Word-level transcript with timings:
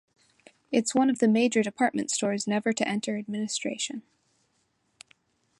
Its 0.71 0.95
One 0.95 1.11
Of 1.11 1.19
The 1.19 1.27
Major 1.27 1.61
Department 1.61 2.09
Stores 2.09 2.47
Never 2.47 2.73
To 2.73 2.87
Enter 2.87 3.19
Administration. 3.19 4.01